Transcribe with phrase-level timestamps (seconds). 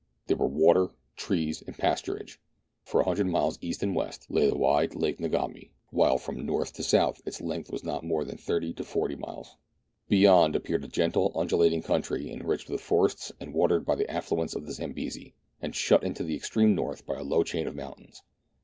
[0.25, 2.37] There were water, trees, and pasturage.
[2.83, 6.73] For a hundred miles east and west lay the wide Eake Ngami, while from north
[6.73, 9.57] to south its length was not more than 30 to 40 miles.
[10.07, 10.47] THREE ENGLISHMEN AND THREE RUSSIANS.
[10.51, 14.09] 1 83 Beyond appeared a gentle, undulated country, enriched with forests and watered by the
[14.09, 17.67] affluents of the Zambesi, and shut in to the extreme north by a low chain
[17.67, 18.21] of moun tains.